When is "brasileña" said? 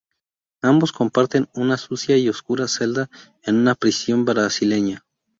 4.25-5.05